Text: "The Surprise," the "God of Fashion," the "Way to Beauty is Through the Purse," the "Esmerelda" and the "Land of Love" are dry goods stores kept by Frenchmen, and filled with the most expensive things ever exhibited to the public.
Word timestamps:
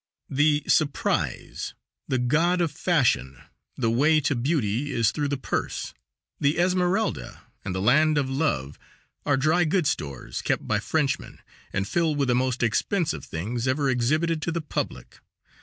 "The 0.31 0.63
Surprise," 0.67 1.75
the 2.07 2.17
"God 2.17 2.59
of 2.59 2.71
Fashion," 2.71 3.39
the 3.77 3.91
"Way 3.91 4.19
to 4.21 4.33
Beauty 4.33 4.91
is 4.91 5.11
Through 5.11 5.27
the 5.27 5.37
Purse," 5.37 5.93
the 6.39 6.57
"Esmerelda" 6.57 7.43
and 7.63 7.75
the 7.75 7.83
"Land 7.83 8.17
of 8.17 8.27
Love" 8.27 8.79
are 9.27 9.37
dry 9.37 9.63
goods 9.63 9.91
stores 9.91 10.41
kept 10.41 10.67
by 10.67 10.79
Frenchmen, 10.79 11.37
and 11.71 11.87
filled 11.87 12.17
with 12.17 12.29
the 12.29 12.33
most 12.33 12.63
expensive 12.63 13.23
things 13.23 13.67
ever 13.67 13.91
exhibited 13.91 14.41
to 14.41 14.51
the 14.51 14.59
public. 14.59 15.19